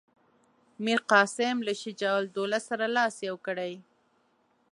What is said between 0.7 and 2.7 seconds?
میرقاسم له شجاع الدوله